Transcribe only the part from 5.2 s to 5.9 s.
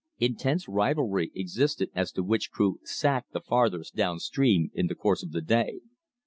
of the day.